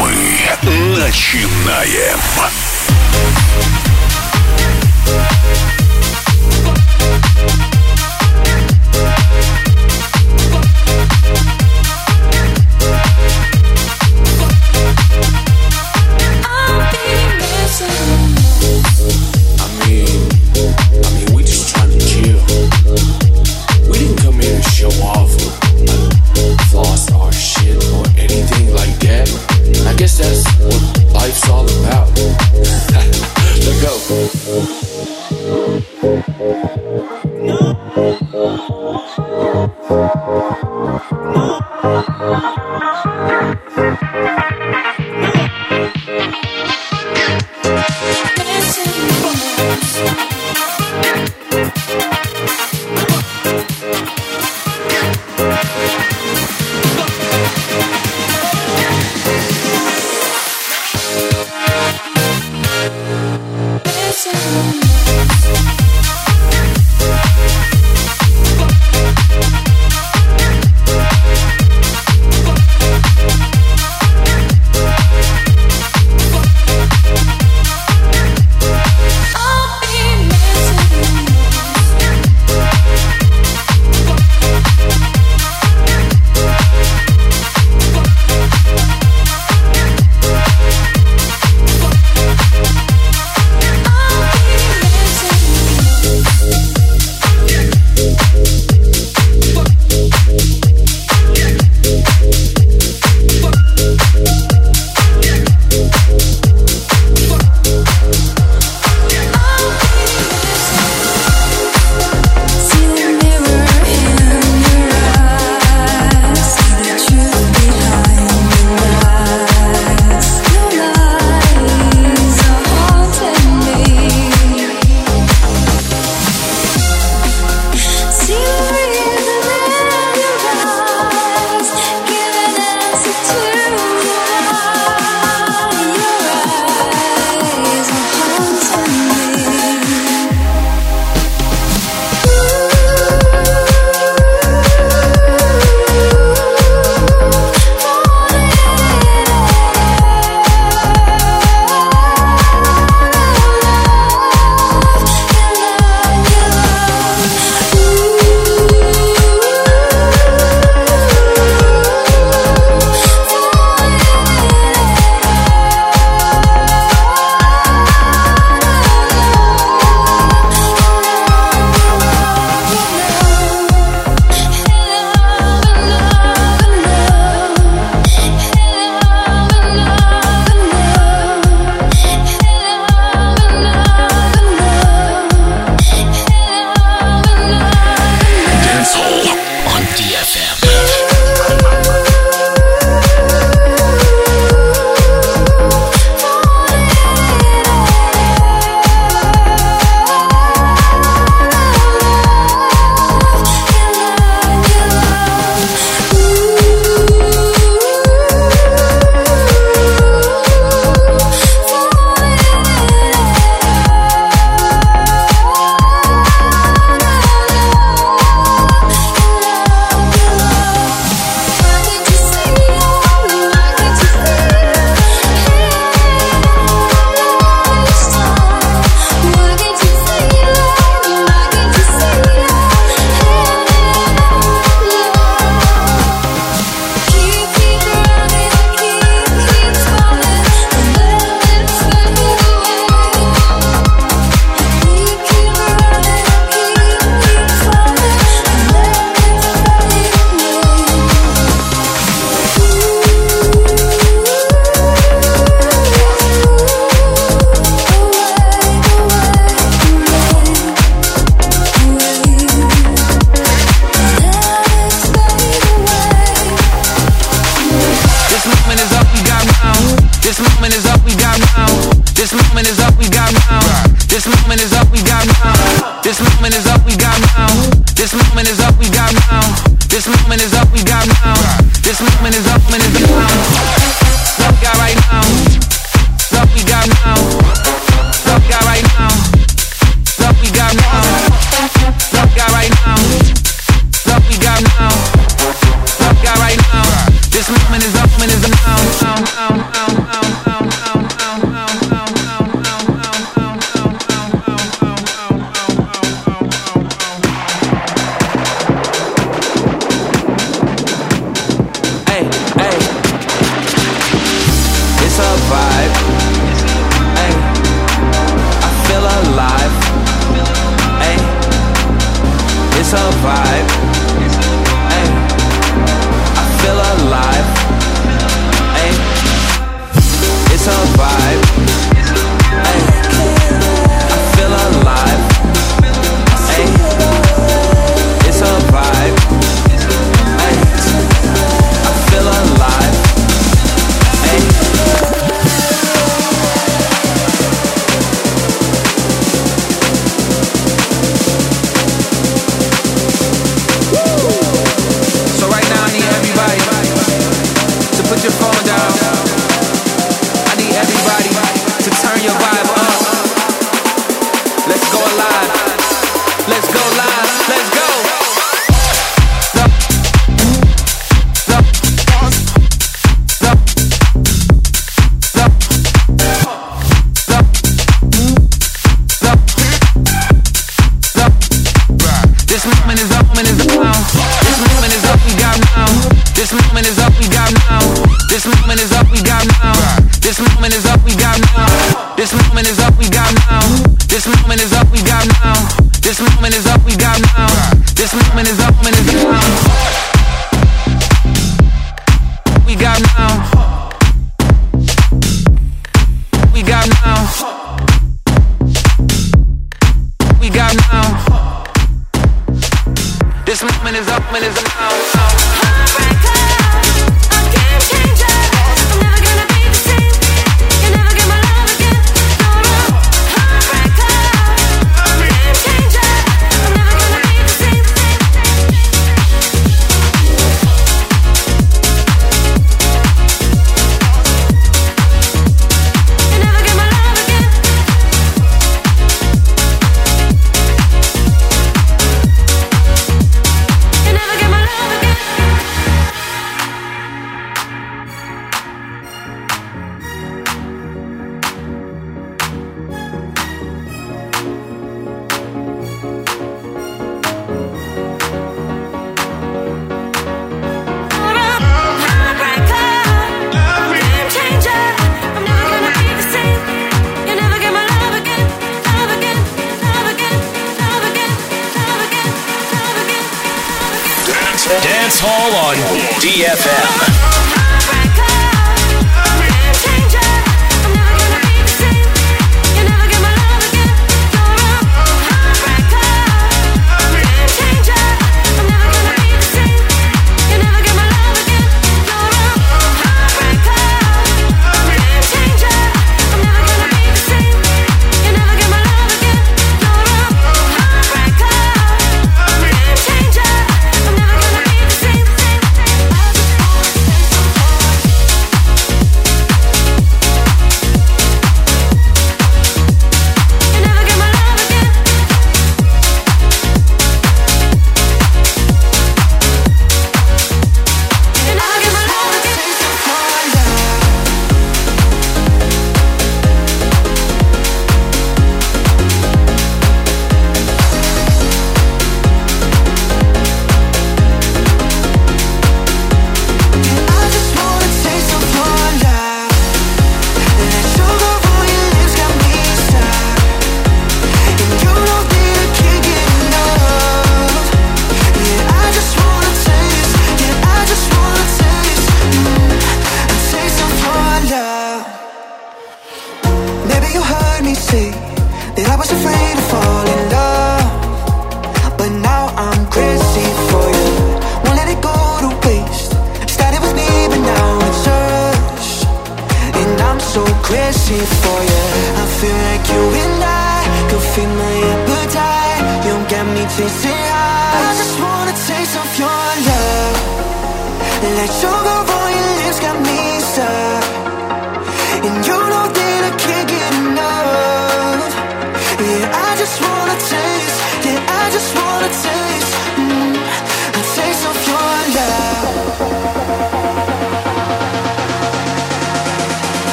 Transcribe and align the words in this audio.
Мы 0.00 0.48
начинаем. 0.98 2.18
I 29.86 29.94
guess 29.96 30.18
that's 30.18 30.44
what 30.60 31.12
life's 31.12 31.48
all 31.48 31.64
about. 31.64 32.08
Let 33.64 33.82
go. 33.82 33.94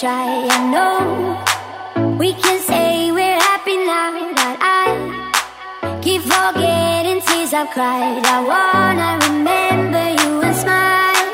try. 0.00 0.48
I 0.48 0.58
know 0.72 2.16
we 2.16 2.32
can 2.32 2.58
say 2.62 3.12
we're 3.12 3.40
happy 3.48 3.76
now, 3.76 4.32
but 4.32 4.56
I 4.80 6.00
keep 6.00 6.22
forgetting 6.22 7.20
tears 7.20 7.52
I've 7.52 7.68
cried. 7.68 8.24
I 8.24 8.38
wanna 8.52 9.10
remember 9.28 10.04
you 10.20 10.30
and 10.40 10.56
smile. 10.56 11.28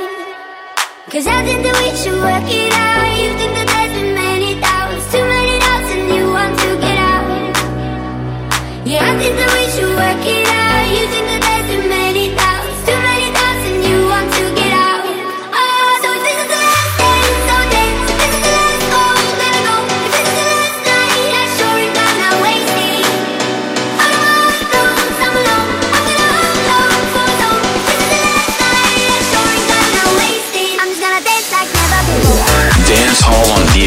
Cause 1.12 1.26
I 1.28 1.38
think 1.46 1.62
that 1.62 1.76
we 1.78 1.88
should 2.00 2.18
work 2.28 2.48
it 2.60 2.72
out. 2.74 3.10
You 3.22 3.30
think 3.38 3.52
that 3.54 3.68
there's 3.70 3.94
been 3.98 4.12
many 4.18 4.58
doubts, 4.58 5.04
too 5.12 5.22
many 5.22 5.56
doubts, 5.62 5.90
and 5.94 6.04
you 6.16 6.24
want 6.36 6.54
to 6.62 6.70
get 6.86 6.98
out. 7.14 7.26
Yeah, 8.90 9.10
I 9.10 9.12
think 9.20 9.34
that 9.40 9.50
we 9.56 9.64
should 9.74 9.94
work 10.02 10.24
it 10.26 10.46
out. 10.58 10.84
You 10.96 11.04
think 11.12 11.26
that 11.30 11.45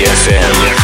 Will 0.09 0.78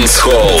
Дэнс 0.00 0.16
Холл. 0.16 0.60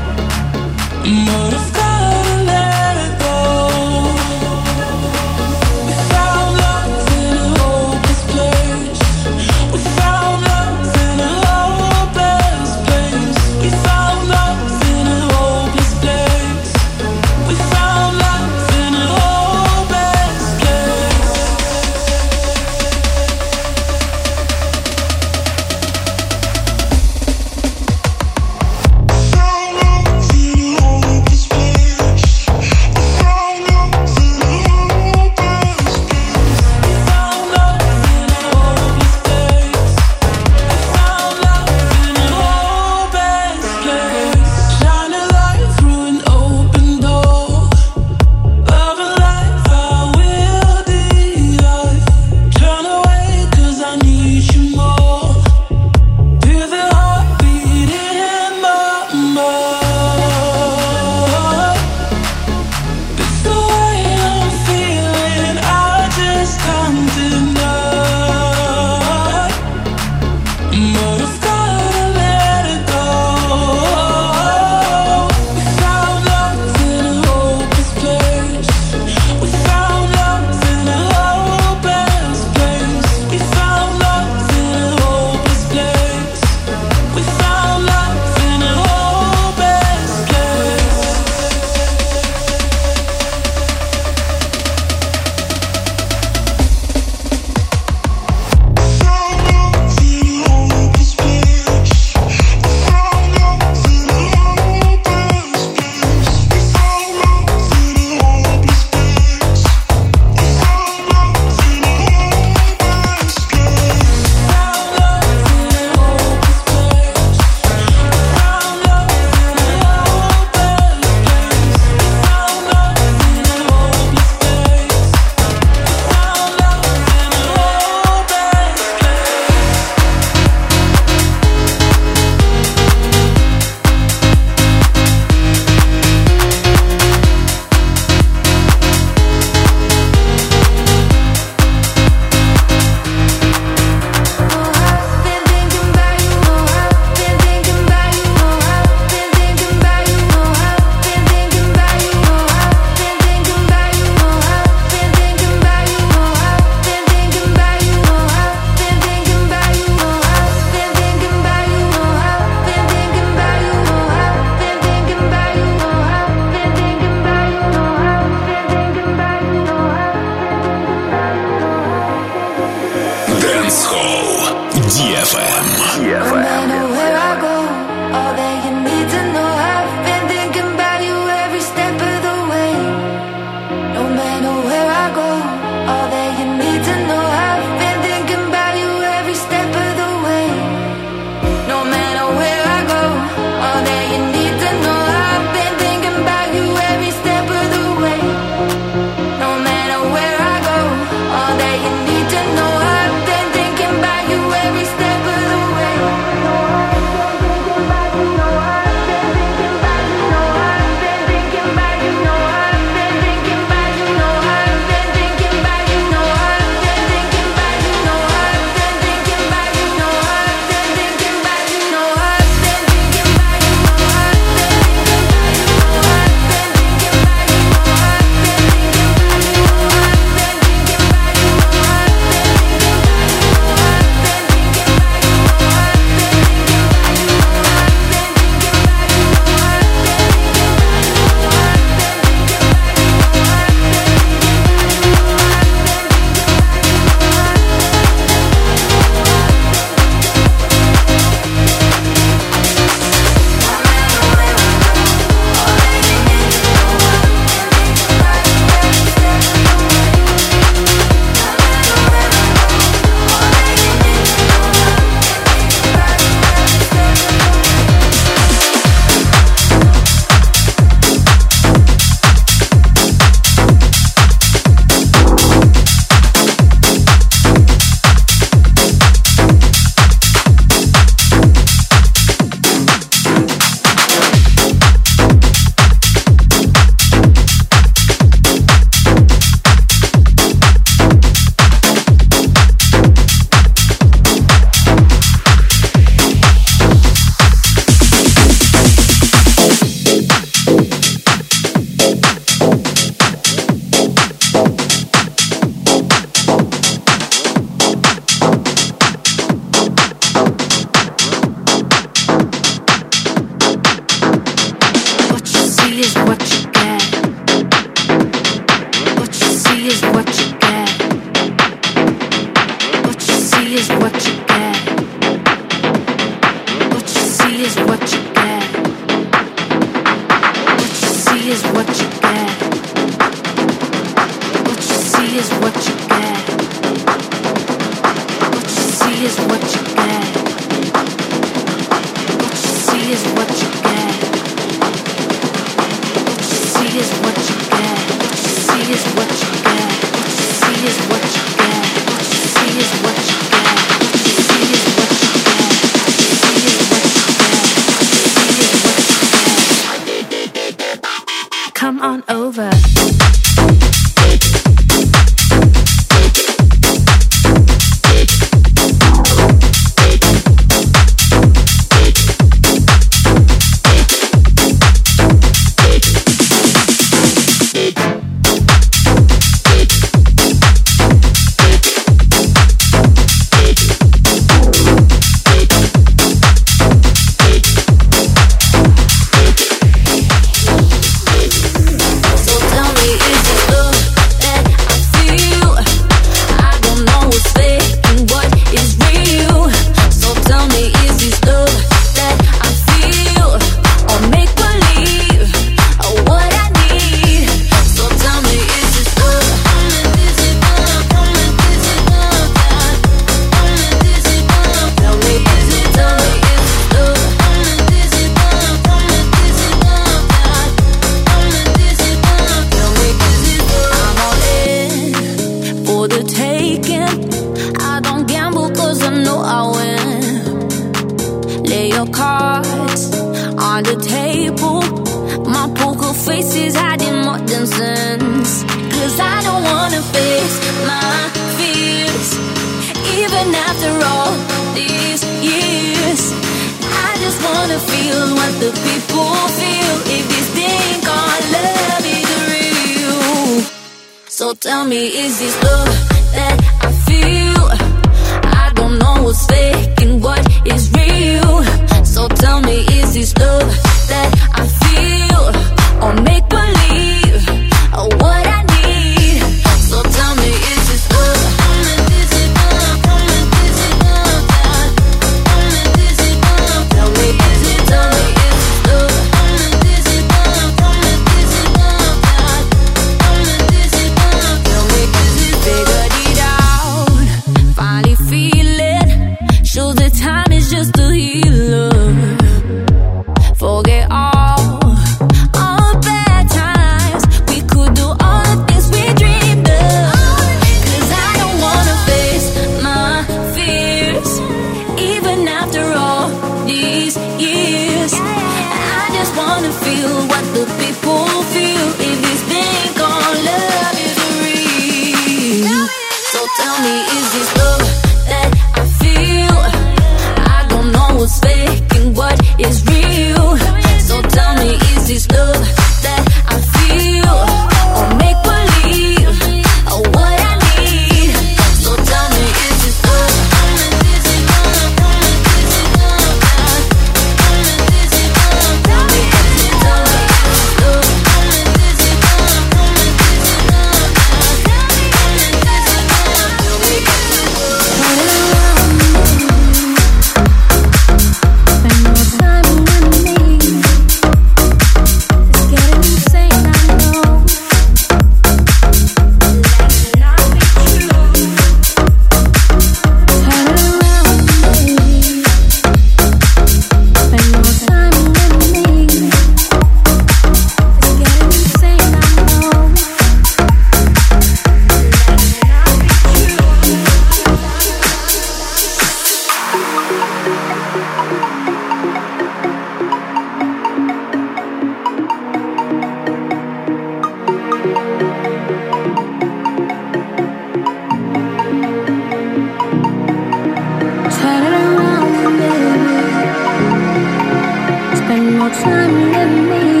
more 598.41 598.69
time 598.69 599.31
than 599.31 599.69
me 599.69 600.00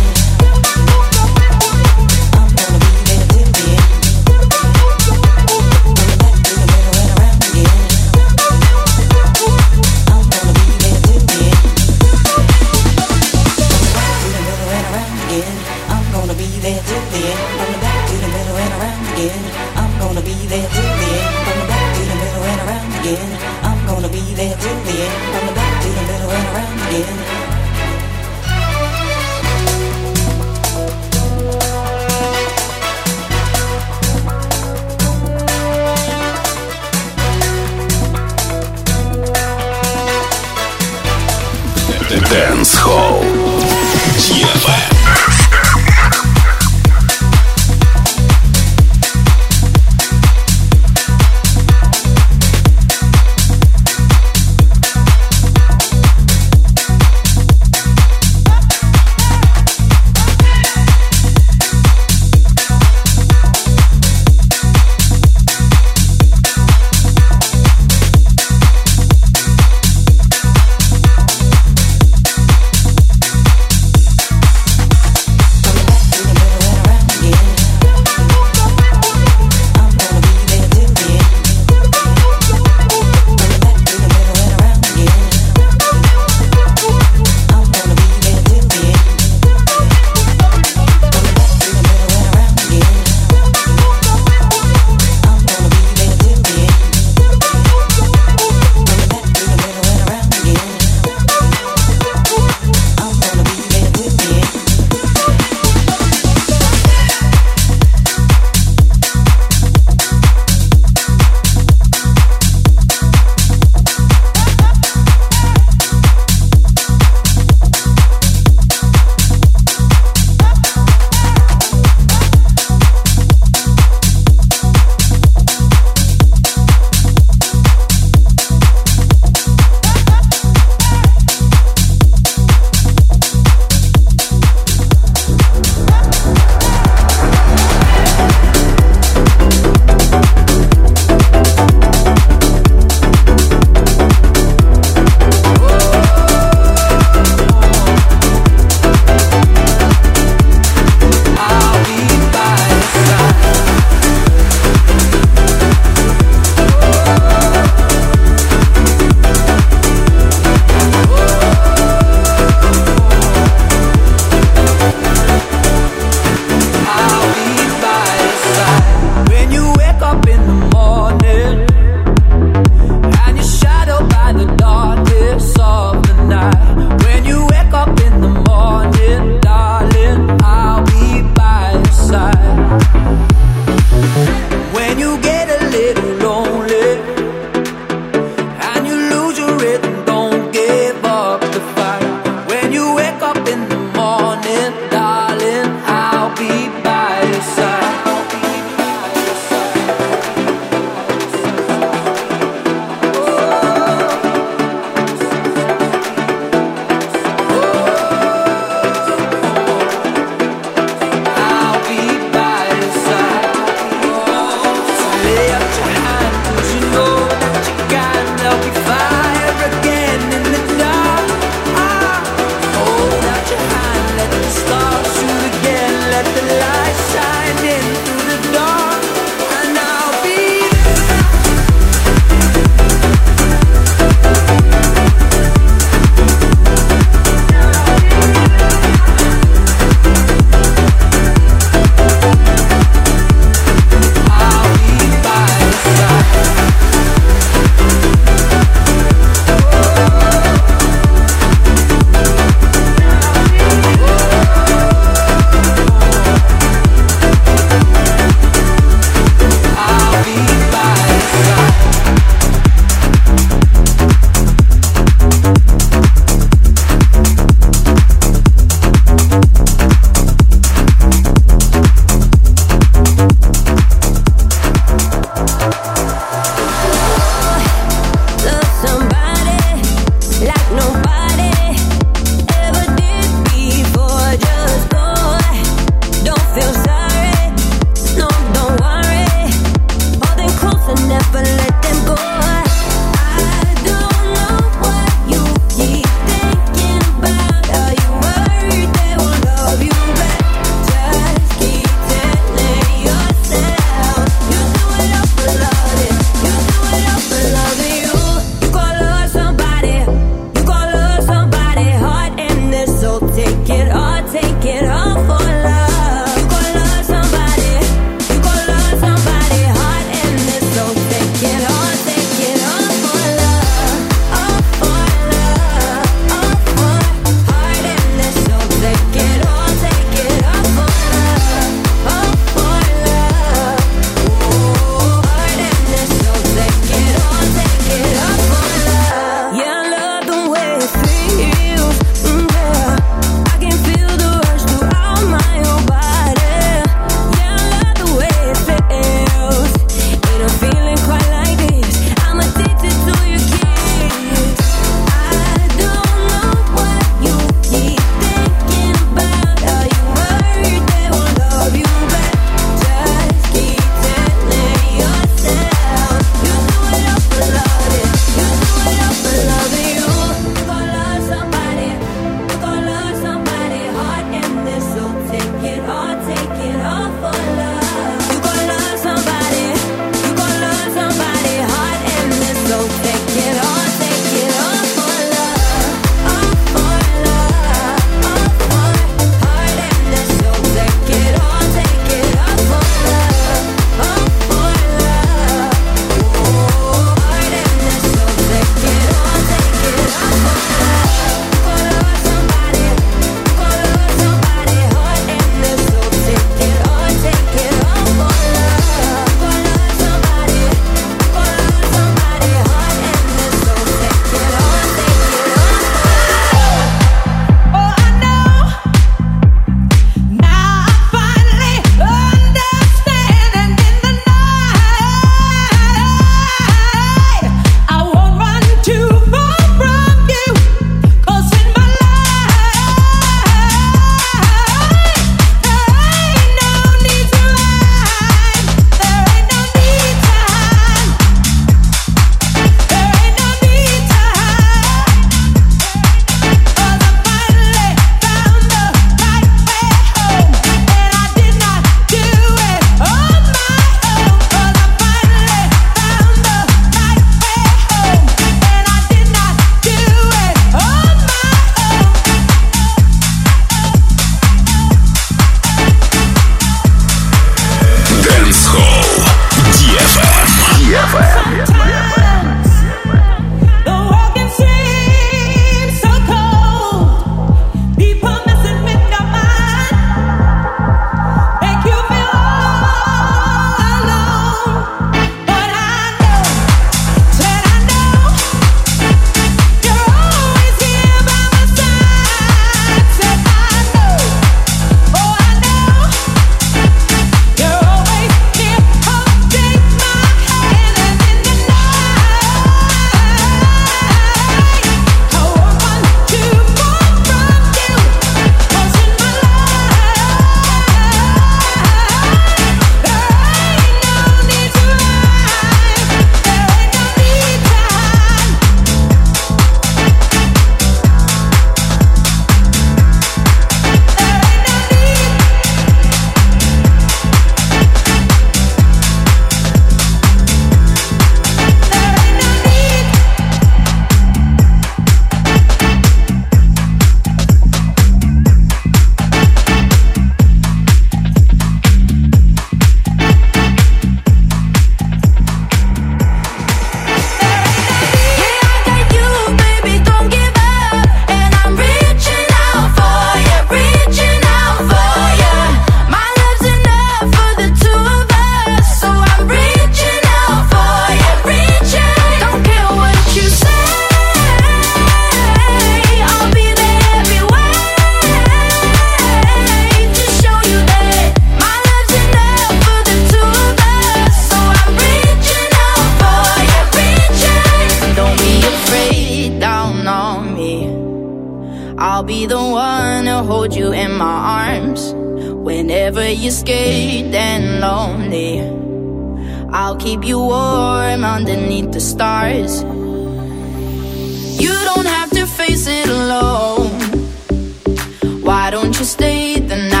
You 599.01 599.05
stay 599.05 599.59
the 599.59 599.77
night? 599.77 600.00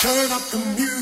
Turn 0.00 0.32
up 0.32 0.40
the 0.48 0.56
music. 0.56 0.99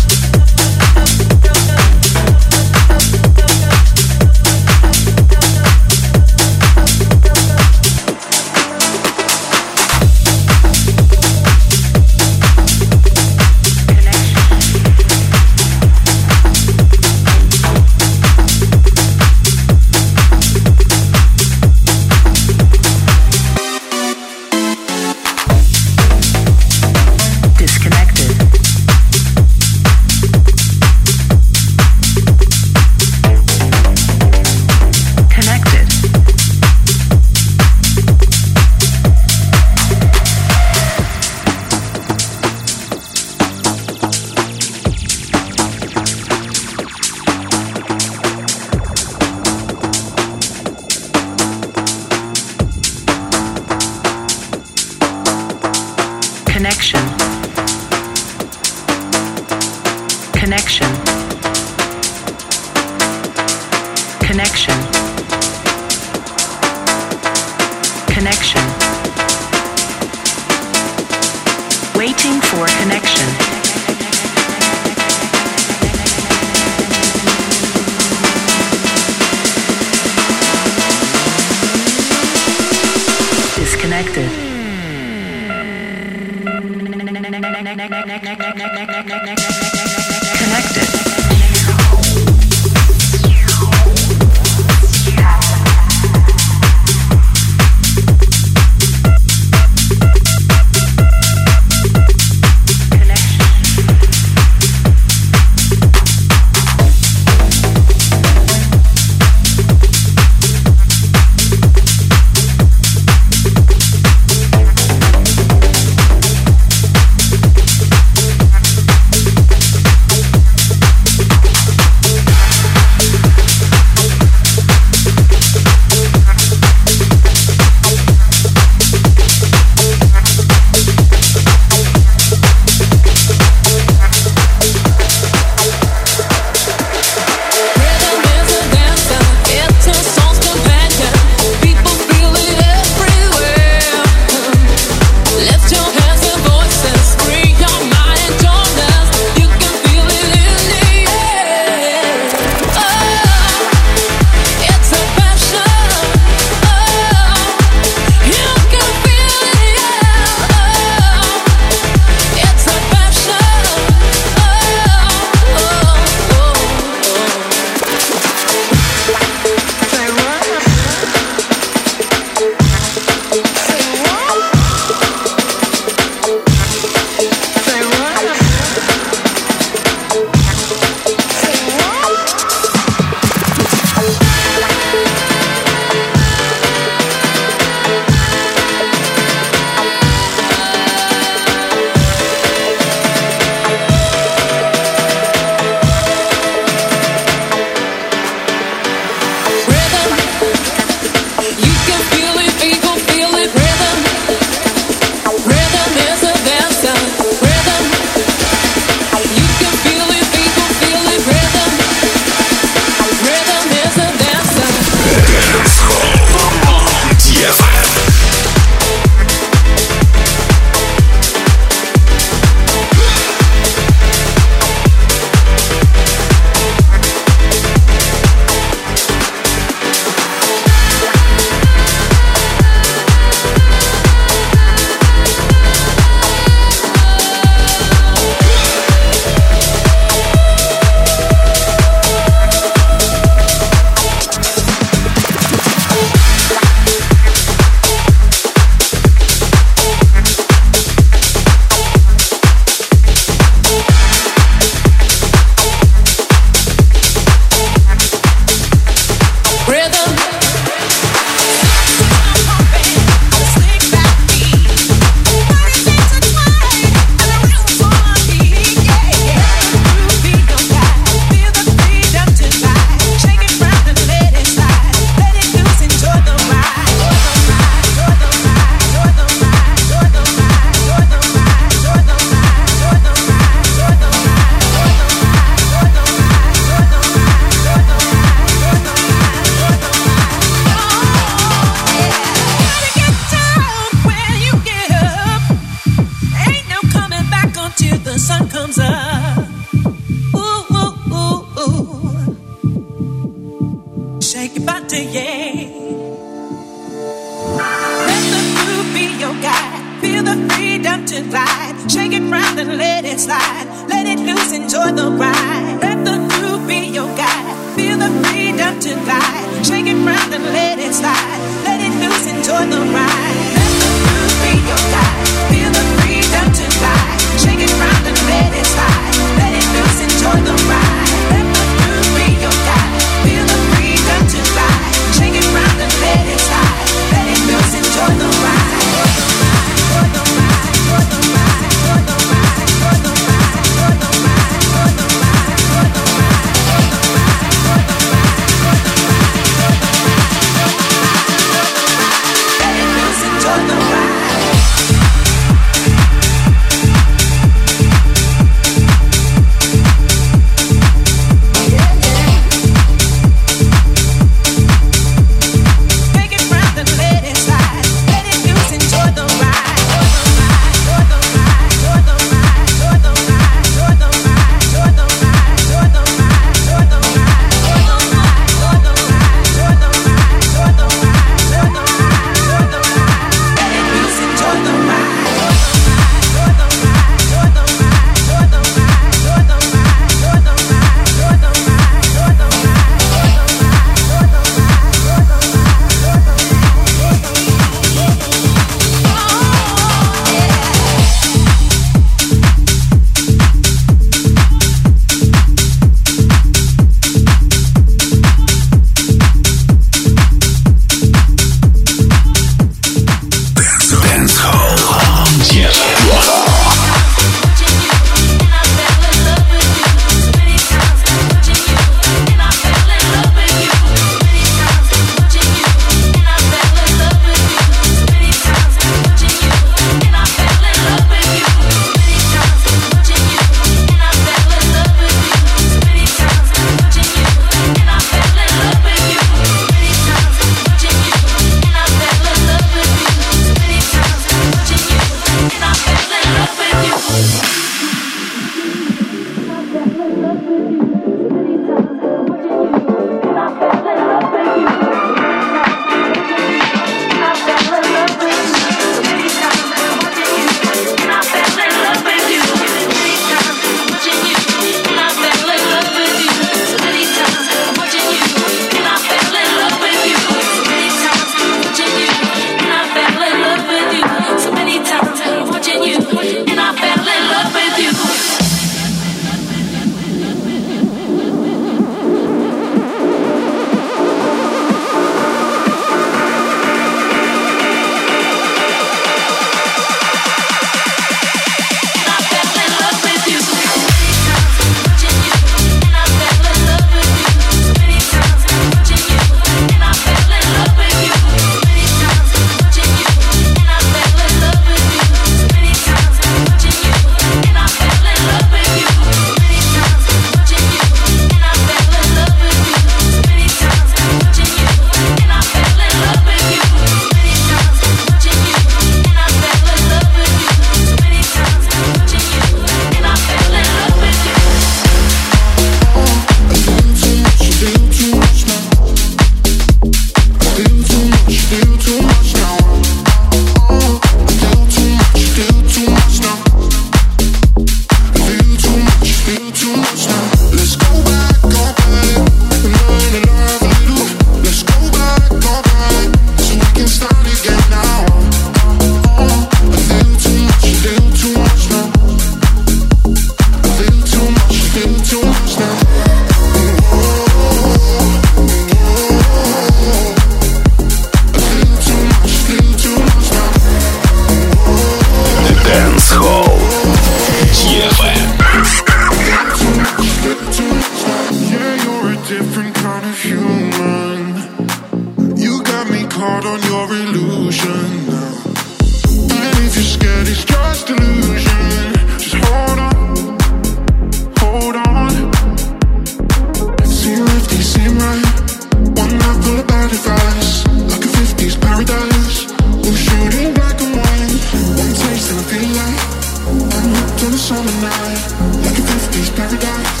I'm 595.86 596.88
looking 596.94 597.30
to 597.30 597.38
show 597.38 597.62
night. 597.62 598.24
Like 598.64 598.78
a 598.78 598.82
teenage 598.82 599.30
paradise. 599.36 600.00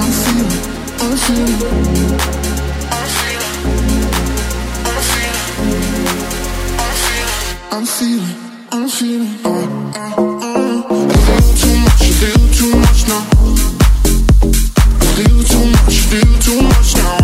I'm 0.00 0.10
feeling, 0.22 0.64
I'm 1.00 1.16
feeling. 1.24 1.58
I'm 6.90 7.04
feeling, 7.06 7.44
I'm 7.70 7.86
feeling. 7.86 8.36
I'm 8.72 8.88
feeling, 8.88 9.34
I'm. 9.44 9.68
Oh, 10.16 10.24
feel 11.26 11.48
too 11.60 11.76
much, 11.84 12.04
feel 12.20 12.42
too 12.58 12.72
much 12.78 13.00
now. 13.08 13.24
I 15.00 15.06
feel 15.16 15.38
too 15.44 15.64
much, 15.74 15.96
feel 16.08 16.32
too 16.40 16.60
much 16.62 16.90
now. 16.96 17.18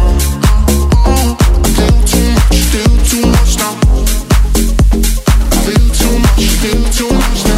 Feel 5.64 6.78
too 6.92 7.10
much 7.10 7.40
now. 7.44 7.53